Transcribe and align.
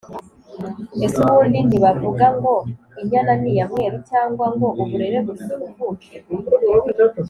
Ese 1.05 1.19
ubundi 1.27 1.59
ntibavuga 1.67 2.25
ngo 2.37 2.53
‘inyana 3.01 3.33
ni 3.41 3.49
iya 3.53 3.65
mweru 3.71 3.97
cyangwa 4.09 4.45
ngo 4.53 4.67
‘uburere 4.81 5.17
buruta 5.25 5.53
ubuvuke’! 5.57 6.15